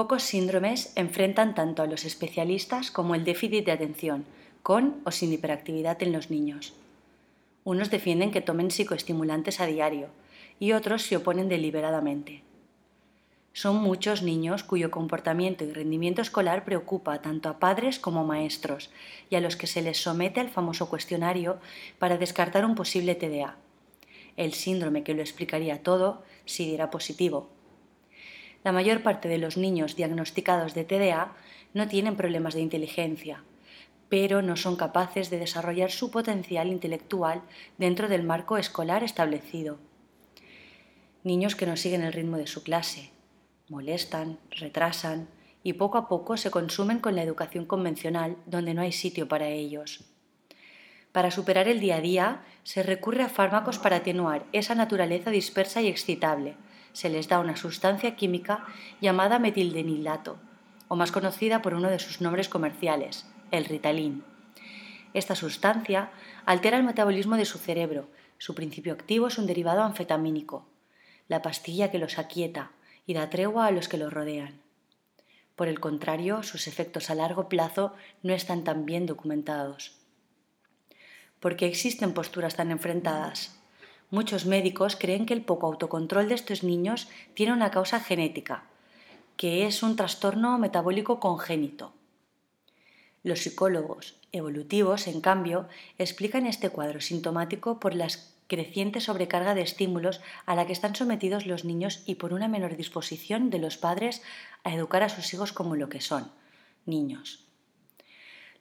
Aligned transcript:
Pocos 0.00 0.22
síndromes 0.22 0.94
enfrentan 0.96 1.54
tanto 1.54 1.82
a 1.82 1.86
los 1.86 2.06
especialistas 2.06 2.90
como 2.90 3.14
el 3.14 3.22
déficit 3.22 3.66
de 3.66 3.72
atención, 3.72 4.24
con 4.62 5.02
o 5.04 5.10
sin 5.10 5.30
hiperactividad 5.30 6.02
en 6.02 6.12
los 6.12 6.30
niños. 6.30 6.72
Unos 7.64 7.90
defienden 7.90 8.30
que 8.30 8.40
tomen 8.40 8.70
psicoestimulantes 8.70 9.60
a 9.60 9.66
diario 9.66 10.08
y 10.58 10.72
otros 10.72 11.02
se 11.02 11.18
oponen 11.18 11.50
deliberadamente. 11.50 12.42
Son 13.52 13.76
muchos 13.76 14.22
niños 14.22 14.64
cuyo 14.64 14.90
comportamiento 14.90 15.64
y 15.64 15.72
rendimiento 15.74 16.22
escolar 16.22 16.64
preocupa 16.64 17.20
tanto 17.20 17.50
a 17.50 17.58
padres 17.58 17.98
como 17.98 18.24
maestros 18.24 18.88
y 19.28 19.34
a 19.34 19.42
los 19.42 19.54
que 19.56 19.66
se 19.66 19.82
les 19.82 19.98
somete 19.98 20.40
al 20.40 20.48
famoso 20.48 20.88
cuestionario 20.88 21.60
para 21.98 22.16
descartar 22.16 22.64
un 22.64 22.74
posible 22.74 23.16
TDA, 23.16 23.58
el 24.38 24.54
síndrome 24.54 25.02
que 25.02 25.12
lo 25.12 25.20
explicaría 25.20 25.82
todo 25.82 26.22
si 26.46 26.64
diera 26.64 26.90
positivo. 26.90 27.50
La 28.62 28.72
mayor 28.72 29.02
parte 29.02 29.28
de 29.28 29.38
los 29.38 29.56
niños 29.56 29.96
diagnosticados 29.96 30.74
de 30.74 30.84
TDA 30.84 31.32
no 31.72 31.88
tienen 31.88 32.16
problemas 32.16 32.54
de 32.54 32.60
inteligencia, 32.60 33.42
pero 34.08 34.42
no 34.42 34.56
son 34.56 34.76
capaces 34.76 35.30
de 35.30 35.38
desarrollar 35.38 35.90
su 35.90 36.10
potencial 36.10 36.68
intelectual 36.68 37.42
dentro 37.78 38.08
del 38.08 38.24
marco 38.24 38.58
escolar 38.58 39.02
establecido. 39.02 39.78
Niños 41.22 41.54
que 41.54 41.66
no 41.66 41.76
siguen 41.76 42.02
el 42.02 42.12
ritmo 42.12 42.36
de 42.36 42.46
su 42.46 42.62
clase, 42.62 43.10
molestan, 43.68 44.38
retrasan 44.50 45.28
y 45.62 45.74
poco 45.74 45.98
a 45.98 46.08
poco 46.08 46.36
se 46.36 46.50
consumen 46.50 46.98
con 46.98 47.14
la 47.14 47.22
educación 47.22 47.66
convencional 47.66 48.36
donde 48.46 48.74
no 48.74 48.82
hay 48.82 48.92
sitio 48.92 49.28
para 49.28 49.48
ellos. 49.48 50.04
Para 51.12 51.30
superar 51.30 51.68
el 51.68 51.80
día 51.80 51.96
a 51.96 52.00
día 52.00 52.42
se 52.62 52.82
recurre 52.82 53.22
a 53.22 53.28
fármacos 53.28 53.78
para 53.78 53.96
atenuar 53.96 54.46
esa 54.52 54.74
naturaleza 54.74 55.30
dispersa 55.30 55.82
y 55.82 55.88
excitable. 55.88 56.56
Se 56.92 57.08
les 57.08 57.28
da 57.28 57.38
una 57.38 57.56
sustancia 57.56 58.16
química 58.16 58.66
llamada 59.00 59.38
metildenilato, 59.38 60.38
o 60.88 60.96
más 60.96 61.12
conocida 61.12 61.62
por 61.62 61.74
uno 61.74 61.88
de 61.88 61.98
sus 61.98 62.20
nombres 62.20 62.48
comerciales, 62.48 63.26
el 63.50 63.64
Ritalin. 63.64 64.24
Esta 65.14 65.34
sustancia 65.34 66.10
altera 66.46 66.76
el 66.76 66.84
metabolismo 66.84 67.36
de 67.36 67.44
su 67.44 67.58
cerebro. 67.58 68.08
Su 68.38 68.54
principio 68.54 68.92
activo 68.92 69.26
es 69.28 69.38
un 69.38 69.46
derivado 69.46 69.82
anfetamínico, 69.82 70.66
la 71.28 71.42
pastilla 71.42 71.90
que 71.90 71.98
los 71.98 72.18
aquieta, 72.18 72.72
y 73.06 73.14
da 73.14 73.30
tregua 73.30 73.66
a 73.66 73.70
los 73.70 73.88
que 73.88 73.98
los 73.98 74.12
rodean. 74.12 74.60
Por 75.56 75.68
el 75.68 75.78
contrario, 75.78 76.42
sus 76.42 76.66
efectos 76.66 77.10
a 77.10 77.14
largo 77.14 77.48
plazo 77.48 77.94
no 78.22 78.32
están 78.32 78.64
tan 78.64 78.86
bien 78.86 79.06
documentados. 79.06 79.96
¿Por 81.38 81.56
qué 81.56 81.66
existen 81.66 82.14
posturas 82.14 82.56
tan 82.56 82.70
enfrentadas? 82.70 83.59
Muchos 84.10 84.44
médicos 84.44 84.96
creen 84.96 85.24
que 85.24 85.34
el 85.34 85.42
poco 85.42 85.68
autocontrol 85.68 86.28
de 86.28 86.34
estos 86.34 86.64
niños 86.64 87.08
tiene 87.34 87.52
una 87.52 87.70
causa 87.70 88.00
genética, 88.00 88.64
que 89.36 89.66
es 89.66 89.82
un 89.82 89.94
trastorno 89.94 90.58
metabólico 90.58 91.20
congénito. 91.20 91.92
Los 93.22 93.40
psicólogos 93.40 94.16
evolutivos, 94.32 95.06
en 95.06 95.20
cambio, 95.20 95.68
explican 95.98 96.46
este 96.46 96.70
cuadro 96.70 97.00
sintomático 97.00 97.78
por 97.78 97.94
las 97.94 98.34
creciente 98.48 99.00
sobrecarga 99.00 99.54
de 99.54 99.62
estímulos 99.62 100.20
a 100.44 100.56
la 100.56 100.66
que 100.66 100.72
están 100.72 100.96
sometidos 100.96 101.46
los 101.46 101.64
niños 101.64 102.02
y 102.04 102.16
por 102.16 102.32
una 102.32 102.48
menor 102.48 102.76
disposición 102.76 103.48
de 103.48 103.60
los 103.60 103.76
padres 103.76 104.22
a 104.64 104.74
educar 104.74 105.04
a 105.04 105.08
sus 105.08 105.32
hijos 105.32 105.52
como 105.52 105.76
lo 105.76 105.88
que 105.88 106.00
son, 106.00 106.32
niños. 106.84 107.44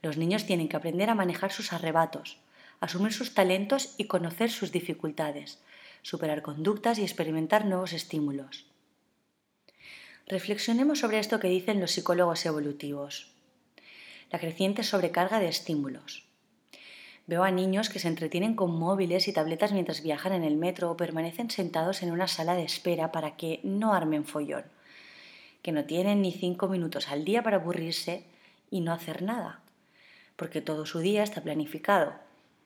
Los 0.04 0.16
niños 0.16 0.46
tienen 0.46 0.70
que 0.70 0.78
aprender 0.78 1.10
a 1.10 1.16
manejar 1.16 1.52
sus 1.52 1.74
arrebatos, 1.74 2.38
asumir 2.80 3.14
sus 3.14 3.34
talentos 3.34 3.96
y 3.98 4.06
conocer 4.06 4.52
sus 4.52 4.72
dificultades, 4.72 5.60
superar 6.02 6.42
conductas 6.42 6.98
y 7.00 7.04
experimentar 7.04 7.66
nuevos 7.66 7.94
estímulos. 7.94 8.66
Reflexionemos 10.28 11.00
sobre 11.00 11.20
esto 11.20 11.40
que 11.40 11.48
dicen 11.48 11.80
los 11.80 11.92
psicólogos 11.92 12.46
evolutivos. 12.46 13.32
La 14.32 14.40
creciente 14.40 14.84
sobrecarga 14.84 15.40
de 15.40 15.48
estímulos. 15.48 16.26
Veo 17.26 17.44
a 17.44 17.52
niños 17.52 17.90
que 17.90 18.00
se 18.00 18.08
entretienen 18.08 18.56
con 18.56 18.78
móviles 18.78 19.28
y 19.28 19.34
tabletas 19.34 19.72
mientras 19.72 20.02
viajan 20.02 20.34
en 20.34 20.44
el 20.44 20.56
metro 20.56 20.92
o 20.92 20.98
permanecen 20.98 21.50
sentados 21.50 22.02
en 22.02 22.12
una 22.12 22.28
sala 22.28 22.56
de 22.56 22.64
espera 22.64 23.12
para 23.12 23.36
que 23.38 23.60
no 23.64 23.94
armen 23.94 24.26
follón, 24.26 24.66
que 25.62 25.72
no 25.72 25.86
tienen 25.86 26.22
ni 26.22 26.32
cinco 26.32 26.68
minutos 26.68 27.08
al 27.10 27.26
día 27.26 27.44
para 27.44 27.58
aburrirse 27.58 28.24
y 28.72 28.82
no 28.82 28.94
hacer 28.94 29.22
nada, 29.22 29.62
porque 30.36 30.62
todo 30.62 30.86
su 30.86 31.00
día 31.00 31.22
está 31.24 31.42
planificado, 31.42 32.14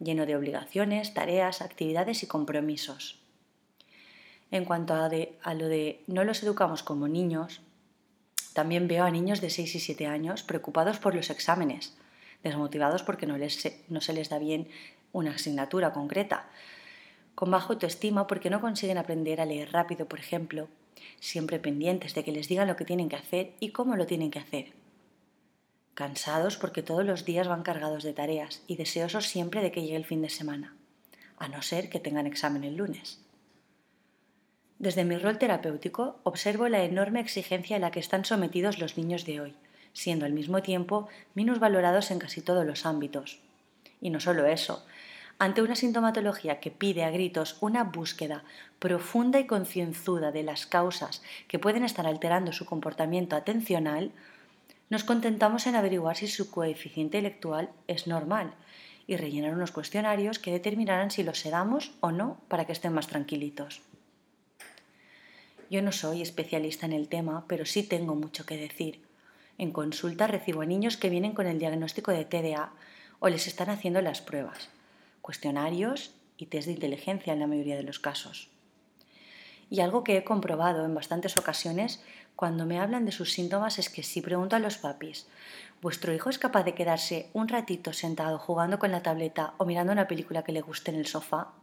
lleno 0.03 0.25
de 0.25 0.35
obligaciones, 0.35 1.13
tareas, 1.13 1.61
actividades 1.61 2.23
y 2.23 2.27
compromisos. 2.27 3.19
En 4.51 4.65
cuanto 4.65 4.93
a, 4.93 5.53
lo 5.53 5.67
de 5.67 6.03
no 6.07 6.23
los 6.23 6.43
educamos 6.43 6.83
como 6.83 7.07
niños, 7.07 7.61
también 8.53 8.87
veo 8.87 9.03
a 9.03 9.11
niños 9.11 9.41
de 9.41 9.49
6 9.49 9.75
y 9.75 9.79
7 9.79 10.05
años 10.05 10.43
preocupados 10.43 10.99
por 10.99 11.15
los 11.15 11.29
exámenes, 11.31 11.97
desmotivados 12.43 13.01
porque 13.01 13.25
no, 13.25 13.35
no 13.37 14.01
se 14.01 14.13
les 14.13 14.29
da 14.29 14.37
bien 14.37 14.67
una 15.11 15.31
asignatura 15.31 15.91
concreta, 15.91 16.49
con 17.35 17.49
bajo 17.49 17.73
autoestima 17.73 18.27
porque 18.27 18.49
no 18.49 18.61
consiguen 18.61 18.97
aprender 18.97 19.41
a 19.41 19.45
leer 19.45 19.71
rápido, 19.71 20.07
por 20.07 20.19
ejemplo, 20.19 20.67
siempre 21.19 21.59
pendientes 21.59 22.13
de 22.13 22.23
que 22.23 22.31
les 22.31 22.47
digan 22.47 22.67
lo 22.67 22.75
que 22.75 22.85
tienen 22.85 23.09
que 23.09 23.15
hacer 23.15 23.53
y 23.59 23.69
cómo 23.69 23.95
lo 23.95 24.05
tienen 24.05 24.29
que 24.29 24.39
hacer. 24.39 24.82
Cansados 25.93 26.57
porque 26.57 26.83
todos 26.83 27.05
los 27.05 27.25
días 27.25 27.47
van 27.47 27.63
cargados 27.63 28.03
de 28.03 28.13
tareas 28.13 28.63
y 28.67 28.75
deseosos 28.77 29.27
siempre 29.27 29.61
de 29.61 29.71
que 29.71 29.81
llegue 29.81 29.95
el 29.95 30.05
fin 30.05 30.21
de 30.21 30.29
semana, 30.29 30.75
a 31.37 31.47
no 31.47 31.61
ser 31.61 31.89
que 31.89 31.99
tengan 31.99 32.27
examen 32.27 32.63
el 32.63 32.77
lunes. 32.77 33.19
Desde 34.79 35.05
mi 35.05 35.17
rol 35.17 35.37
terapéutico 35.37 36.19
observo 36.23 36.67
la 36.67 36.83
enorme 36.83 37.19
exigencia 37.19 37.77
a 37.77 37.79
la 37.79 37.91
que 37.91 37.99
están 37.99 38.25
sometidos 38.25 38.79
los 38.79 38.97
niños 38.97 39.25
de 39.25 39.41
hoy 39.41 39.55
siendo 39.93 40.25
al 40.25 40.33
mismo 40.33 40.61
tiempo 40.61 41.07
valorados 41.59 42.11
en 42.11 42.19
casi 42.19 42.41
todos 42.41 42.65
los 42.65 42.85
ámbitos. 42.85 43.39
Y 44.01 44.09
no 44.09 44.19
solo 44.19 44.45
eso, 44.45 44.85
ante 45.39 45.61
una 45.61 45.75
sintomatología 45.75 46.59
que 46.59 46.71
pide 46.71 47.03
a 47.03 47.11
gritos 47.11 47.57
una 47.61 47.83
búsqueda 47.83 48.43
profunda 48.79 49.39
y 49.39 49.47
concienzuda 49.47 50.31
de 50.31 50.43
las 50.43 50.65
causas 50.65 51.21
que 51.47 51.59
pueden 51.59 51.83
estar 51.83 52.05
alterando 52.05 52.51
su 52.51 52.65
comportamiento 52.65 53.35
atencional, 53.35 54.11
nos 54.89 55.03
contentamos 55.03 55.67
en 55.67 55.75
averiguar 55.75 56.17
si 56.17 56.27
su 56.27 56.51
coeficiente 56.51 57.17
intelectual 57.17 57.69
es 57.87 58.07
normal 58.07 58.53
y 59.07 59.17
rellenar 59.17 59.53
unos 59.53 59.71
cuestionarios 59.71 60.39
que 60.39 60.51
determinarán 60.51 61.11
si 61.11 61.23
los 61.23 61.39
sedamos 61.39 61.91
o 61.99 62.11
no 62.11 62.37
para 62.47 62.65
que 62.65 62.73
estén 62.73 62.93
más 62.93 63.07
tranquilitos. 63.07 63.81
Yo 65.69 65.81
no 65.81 65.91
soy 65.91 66.21
especialista 66.21 66.85
en 66.85 66.93
el 66.93 67.07
tema, 67.07 67.45
pero 67.47 67.65
sí 67.65 67.83
tengo 67.83 68.15
mucho 68.15 68.45
que 68.45 68.57
decir 68.57 69.01
en 69.57 69.71
consulta 69.71 70.27
recibo 70.27 70.61
a 70.61 70.65
niños 70.65 70.97
que 70.97 71.09
vienen 71.09 71.33
con 71.33 71.47
el 71.47 71.59
diagnóstico 71.59 72.11
de 72.11 72.25
TDA 72.25 72.73
o 73.19 73.29
les 73.29 73.47
están 73.47 73.69
haciendo 73.69 74.01
las 74.01 74.21
pruebas, 74.21 74.69
cuestionarios 75.21 76.11
y 76.37 76.47
test 76.47 76.67
de 76.67 76.73
inteligencia 76.73 77.33
en 77.33 77.39
la 77.39 77.47
mayoría 77.47 77.75
de 77.75 77.83
los 77.83 77.99
casos. 77.99 78.49
Y 79.69 79.79
algo 79.81 80.03
que 80.03 80.17
he 80.17 80.23
comprobado 80.23 80.85
en 80.85 80.93
bastantes 80.93 81.37
ocasiones 81.37 82.01
cuando 82.35 82.65
me 82.65 82.79
hablan 82.79 83.05
de 83.05 83.11
sus 83.11 83.31
síntomas 83.31 83.79
es 83.79 83.89
que 83.89 84.03
si 84.03 84.21
pregunto 84.21 84.55
a 84.55 84.59
los 84.59 84.77
papis, 84.77 85.27
¿vuestro 85.81 86.13
hijo 86.13 86.29
es 86.29 86.39
capaz 86.39 86.63
de 86.63 86.75
quedarse 86.75 87.29
un 87.33 87.47
ratito 87.47 87.93
sentado 87.93 88.39
jugando 88.39 88.79
con 88.79 88.91
la 88.91 89.03
tableta 89.03 89.53
o 89.57 89.65
mirando 89.65 89.93
una 89.93 90.07
película 90.07 90.43
que 90.43 90.51
le 90.51 90.61
guste 90.61 90.91
en 90.91 90.97
el 90.97 91.07
sofá? 91.07 91.53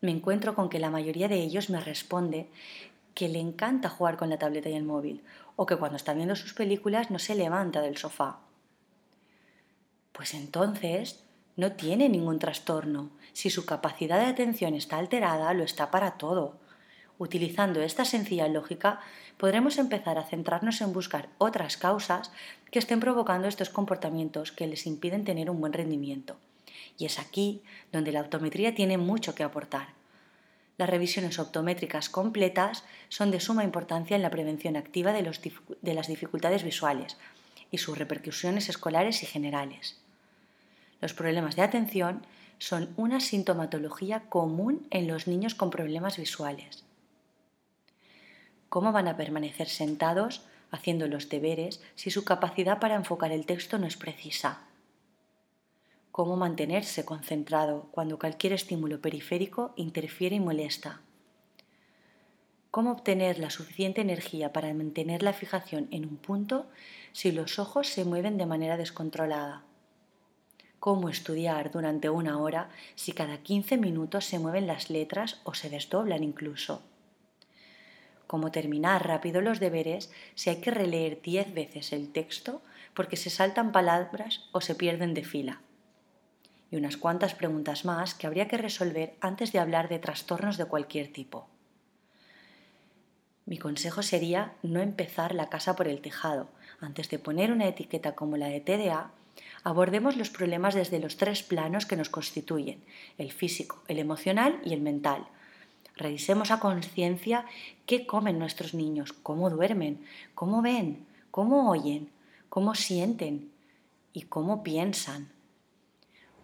Me 0.00 0.10
encuentro 0.10 0.54
con 0.54 0.68
que 0.68 0.78
la 0.78 0.90
mayoría 0.90 1.28
de 1.28 1.40
ellos 1.40 1.70
me 1.70 1.80
responde 1.80 2.50
que 3.14 3.28
le 3.28 3.40
encanta 3.40 3.88
jugar 3.88 4.16
con 4.16 4.28
la 4.28 4.38
tableta 4.38 4.68
y 4.68 4.74
el 4.74 4.84
móvil, 4.84 5.22
o 5.56 5.66
que 5.66 5.76
cuando 5.76 5.96
está 5.96 6.12
viendo 6.14 6.36
sus 6.36 6.52
películas 6.52 7.10
no 7.10 7.18
se 7.18 7.34
levanta 7.34 7.80
del 7.80 7.96
sofá. 7.96 8.40
Pues 10.12 10.34
entonces 10.34 11.24
no 11.56 11.72
tiene 11.72 12.08
ningún 12.08 12.38
trastorno. 12.38 13.10
Si 13.32 13.50
su 13.50 13.64
capacidad 13.64 14.18
de 14.18 14.26
atención 14.26 14.74
está 14.74 14.98
alterada, 14.98 15.54
lo 15.54 15.64
está 15.64 15.90
para 15.90 16.12
todo. 16.12 16.58
Utilizando 17.18 17.80
esta 17.80 18.04
sencilla 18.04 18.48
lógica, 18.48 19.00
podremos 19.36 19.78
empezar 19.78 20.18
a 20.18 20.24
centrarnos 20.24 20.80
en 20.80 20.92
buscar 20.92 21.28
otras 21.38 21.76
causas 21.76 22.32
que 22.72 22.80
estén 22.80 22.98
provocando 22.98 23.46
estos 23.46 23.70
comportamientos 23.70 24.50
que 24.50 24.66
les 24.66 24.86
impiden 24.86 25.24
tener 25.24 25.48
un 25.48 25.60
buen 25.60 25.72
rendimiento. 25.72 26.36
Y 26.98 27.06
es 27.06 27.20
aquí 27.20 27.62
donde 27.92 28.10
la 28.10 28.20
optometría 28.20 28.74
tiene 28.74 28.98
mucho 28.98 29.34
que 29.34 29.44
aportar. 29.44 29.88
Las 30.76 30.90
revisiones 30.90 31.38
optométricas 31.38 32.08
completas 32.08 32.82
son 33.08 33.30
de 33.30 33.38
suma 33.38 33.62
importancia 33.62 34.16
en 34.16 34.22
la 34.22 34.30
prevención 34.30 34.76
activa 34.76 35.12
de, 35.12 35.22
las 35.94 36.08
dificultades 36.08 36.64
visuales 36.64 37.16
y 37.70 37.78
sus 37.78 37.96
repercusiones 37.96 38.68
escolares 38.68 39.22
y 39.22 39.26
generales. 39.26 40.00
Los 41.00 41.14
problemas 41.14 41.54
de 41.54 41.62
atención 41.62 42.26
son 42.58 42.92
una 42.96 43.20
sintomatología 43.20 44.20
común 44.28 44.86
en 44.90 45.06
los 45.06 45.28
niños 45.28 45.54
con 45.54 45.70
problemas 45.70 46.16
visuales. 46.16 46.82
¿Cómo 48.74 48.90
van 48.90 49.06
a 49.06 49.16
permanecer 49.16 49.68
sentados 49.68 50.42
haciendo 50.72 51.06
los 51.06 51.28
deberes 51.28 51.80
si 51.94 52.10
su 52.10 52.24
capacidad 52.24 52.80
para 52.80 52.96
enfocar 52.96 53.30
el 53.30 53.46
texto 53.46 53.78
no 53.78 53.86
es 53.86 53.96
precisa? 53.96 54.62
cómo 56.10 56.34
mantenerse 56.36 57.04
concentrado 57.04 57.86
cuando 57.92 58.18
cualquier 58.18 58.52
estímulo 58.52 59.00
periférico 59.00 59.74
interfiere 59.76 60.34
y 60.34 60.40
molesta. 60.40 61.02
cómo 62.72 62.90
obtener 62.90 63.38
la 63.38 63.50
suficiente 63.50 64.00
energía 64.00 64.52
para 64.52 64.74
mantener 64.74 65.22
la 65.22 65.34
fijación 65.34 65.86
en 65.92 66.04
un 66.04 66.16
punto 66.16 66.66
si 67.12 67.30
los 67.30 67.60
ojos 67.60 67.86
se 67.86 68.04
mueven 68.04 68.38
de 68.38 68.46
manera 68.46 68.76
descontrolada. 68.76 69.62
Cómo 70.80 71.10
estudiar 71.10 71.70
durante 71.70 72.10
una 72.10 72.38
hora 72.38 72.70
si 72.96 73.12
cada 73.12 73.38
15 73.38 73.76
minutos 73.76 74.24
se 74.24 74.40
mueven 74.40 74.66
las 74.66 74.90
letras 74.90 75.40
o 75.44 75.54
se 75.54 75.70
desdoblan 75.70 76.24
incluso. 76.24 76.82
Cómo 78.26 78.50
terminar 78.50 79.06
rápido 79.06 79.40
los 79.40 79.60
deberes 79.60 80.10
si 80.34 80.50
hay 80.50 80.56
que 80.56 80.70
releer 80.70 81.20
10 81.22 81.54
veces 81.54 81.92
el 81.92 82.10
texto 82.12 82.62
porque 82.94 83.16
se 83.16 83.30
saltan 83.30 83.72
palabras 83.72 84.48
o 84.52 84.60
se 84.60 84.74
pierden 84.74 85.14
de 85.14 85.24
fila. 85.24 85.60
Y 86.70 86.76
unas 86.76 86.96
cuantas 86.96 87.34
preguntas 87.34 87.84
más 87.84 88.14
que 88.14 88.26
habría 88.26 88.48
que 88.48 88.56
resolver 88.56 89.14
antes 89.20 89.52
de 89.52 89.58
hablar 89.58 89.88
de 89.88 89.98
trastornos 89.98 90.56
de 90.56 90.64
cualquier 90.64 91.12
tipo. 91.12 91.48
Mi 93.46 93.58
consejo 93.58 94.02
sería 94.02 94.54
no 94.62 94.80
empezar 94.80 95.34
la 95.34 95.50
casa 95.50 95.76
por 95.76 95.86
el 95.86 96.00
tejado. 96.00 96.48
Antes 96.80 97.10
de 97.10 97.18
poner 97.18 97.52
una 97.52 97.68
etiqueta 97.68 98.14
como 98.14 98.38
la 98.38 98.48
de 98.48 98.60
TDA, 98.60 99.10
abordemos 99.64 100.16
los 100.16 100.30
problemas 100.30 100.74
desde 100.74 100.98
los 100.98 101.18
tres 101.18 101.42
planos 101.42 101.84
que 101.84 101.96
nos 101.96 102.08
constituyen, 102.08 102.82
el 103.18 103.32
físico, 103.32 103.82
el 103.86 103.98
emocional 103.98 104.60
y 104.64 104.72
el 104.72 104.80
mental. 104.80 105.26
Revisemos 105.96 106.50
a 106.50 106.60
conciencia 106.60 107.46
qué 107.86 108.06
comen 108.06 108.38
nuestros 108.38 108.74
niños, 108.74 109.12
cómo 109.12 109.50
duermen, 109.50 110.04
cómo 110.34 110.60
ven, 110.60 111.06
cómo 111.30 111.70
oyen, 111.70 112.10
cómo 112.48 112.74
sienten 112.74 113.52
y 114.12 114.22
cómo 114.22 114.62
piensan. 114.62 115.28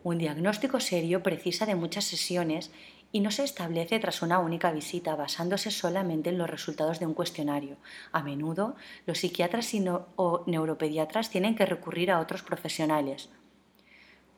Un 0.02 0.18
diagnóstico 0.18 0.80
serio 0.80 1.22
precisa 1.22 1.66
de 1.66 1.74
muchas 1.74 2.04
sesiones 2.04 2.70
y 3.12 3.20
no 3.20 3.30
se 3.30 3.44
establece 3.44 3.98
tras 3.98 4.22
una 4.22 4.38
única 4.38 4.70
visita 4.70 5.16
basándose 5.16 5.70
solamente 5.70 6.30
en 6.30 6.38
los 6.38 6.48
resultados 6.48 7.00
de 7.00 7.06
un 7.06 7.14
cuestionario. 7.14 7.76
A 8.12 8.22
menudo, 8.22 8.76
los 9.06 9.18
psiquiatras 9.18 9.72
o 10.16 10.44
neuropediatras 10.46 11.30
tienen 11.30 11.56
que 11.56 11.66
recurrir 11.66 12.10
a 12.10 12.20
otros 12.20 12.42
profesionales. 12.42 13.28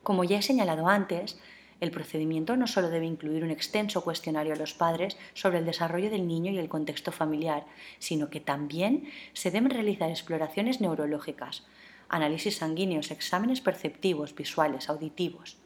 Como 0.03 0.25
ya 0.25 0.39
he 0.39 0.43
señalado 0.43 0.89
antes, 0.89 1.39
el 1.83 1.91
procedimiento 1.91 2.57
no 2.57 2.69
solo 2.69 2.91
debe 2.91 3.07
incluir 3.07 3.43
un 3.43 3.51
extenso 3.51 4.05
cuestionario 4.05 4.53
a 4.53 4.57
los 4.57 4.73
padres 4.73 5.17
sobre 5.35 5.59
el 5.59 5.67
desarrollo 5.67 6.11
del 6.11 6.29
niño 6.29 6.53
y 6.53 6.59
el 6.59 6.69
contexto 6.69 7.11
familiar, 7.11 7.67
sino 7.99 8.31
que 8.31 8.39
también 8.39 9.09
se 9.33 9.51
deben 9.51 9.71
realizar 9.71 10.09
exploraciones 10.09 10.81
neurológicas, 10.81 11.65
análisis 12.09 12.59
sanguíneos, 12.59 13.11
exámenes 13.11 13.61
perceptivos, 13.61 14.33
visuales, 14.33 14.89
auditivos. 14.89 15.57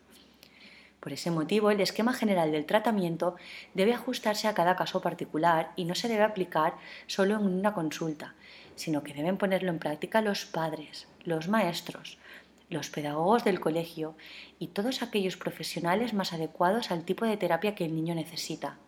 Por 1.01 1.13
ese 1.13 1.31
motivo, 1.31 1.71
el 1.71 1.83
esquema 1.83 2.15
general 2.15 2.51
del 2.51 2.65
tratamiento 2.65 3.37
debe 3.75 3.93
ajustarse 3.93 4.49
a 4.49 4.55
cada 4.55 4.75
caso 4.75 5.03
particular 5.03 5.73
y 5.77 5.85
no 5.85 5.95
se 5.95 6.09
debe 6.09 6.23
aplicar 6.23 6.79
solo 7.07 7.35
en 7.35 7.43
una 7.43 7.75
consulta, 7.75 8.35
sino 8.75 9.03
que 9.03 9.13
deben 9.13 9.37
ponerlo 9.37 9.69
en 9.69 9.79
práctica 9.79 10.23
los 10.23 10.47
padres, 10.47 11.09
los 11.25 11.49
maestros, 11.49 12.17
los 12.69 12.91
pedagogos 12.91 13.45
del 13.45 13.61
colegio 13.61 14.17
y 14.59 14.69
todos 14.69 15.03
aquellos 15.03 15.37
profesionales 15.37 16.15
más 16.15 16.33
adecuados 16.33 16.91
al 16.91 17.05
tipo 17.05 17.25
de 17.25 17.37
terapia 17.37 17.75
que 17.75 17.85
el 17.85 17.95
niño 17.95 18.15
necesita. 18.15 18.79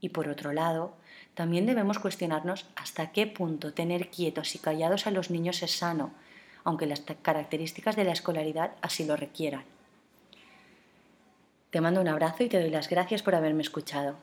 Y 0.00 0.10
por 0.10 0.28
otro 0.28 0.52
lado, 0.52 0.94
también 1.34 1.64
debemos 1.64 1.98
cuestionarnos 1.98 2.66
hasta 2.76 3.12
qué 3.12 3.26
punto 3.26 3.72
tener 3.72 4.10
quietos 4.10 4.54
y 4.54 4.58
callados 4.58 5.06
a 5.06 5.10
los 5.10 5.30
niños 5.30 5.62
es 5.62 5.78
sano, 5.78 6.12
aunque 6.64 6.86
las 6.86 7.00
características 7.00 7.96
de 7.96 8.04
la 8.04 8.12
escolaridad 8.12 8.72
así 8.82 9.04
lo 9.04 9.16
requieran. 9.16 9.64
Te 11.70 11.80
mando 11.80 12.02
un 12.02 12.08
abrazo 12.08 12.42
y 12.42 12.48
te 12.48 12.60
doy 12.60 12.70
las 12.70 12.90
gracias 12.90 13.22
por 13.22 13.34
haberme 13.34 13.62
escuchado. 13.62 14.16